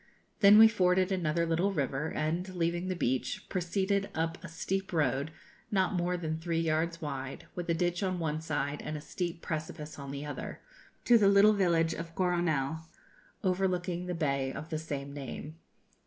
Then 0.39 0.57
we 0.57 0.67
forded 0.67 1.11
another 1.11 1.45
little 1.45 1.71
river, 1.73 2.07
and, 2.11 2.49
leaving 2.55 2.87
the 2.87 2.95
beach, 2.95 3.45
proceeded 3.49 4.09
up 4.15 4.43
a 4.43 4.47
steep 4.47 4.91
road, 4.91 5.29
not 5.69 5.93
more 5.93 6.17
than 6.17 6.39
three 6.39 6.59
yards 6.59 7.01
wide, 7.03 7.45
with 7.53 7.69
a 7.69 7.75
ditch 7.75 8.01
on 8.01 8.17
one 8.17 8.41
side 8.41 8.81
and 8.81 8.97
a 8.97 8.99
steep 8.99 9.43
precipice 9.43 9.99
on 9.99 10.09
the 10.09 10.25
other, 10.25 10.59
to 11.05 11.19
the 11.19 11.27
little 11.27 11.53
village 11.53 11.93
of 11.93 12.15
Coronel, 12.15 12.87
overlooking 13.43 14.07
the 14.07 14.15
bay 14.15 14.51
of 14.51 14.69
the 14.69 14.79
same 14.79 15.13
name. 15.13 15.59